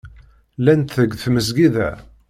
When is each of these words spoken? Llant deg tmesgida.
Llant 0.59 0.91
deg 0.99 1.11
tmesgida. 1.23 1.89